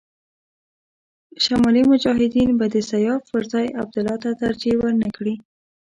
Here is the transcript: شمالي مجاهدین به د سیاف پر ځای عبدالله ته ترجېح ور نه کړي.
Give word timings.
شمالي 1.43 1.83
مجاهدین 1.91 2.49
به 2.59 2.65
د 2.73 2.75
سیاف 2.91 3.21
پر 3.31 3.43
ځای 3.51 3.67
عبدالله 3.81 4.15
ته 4.23 4.29
ترجېح 4.41 4.75
ور 4.79 4.93
نه 5.03 5.09
کړي. 5.15 5.35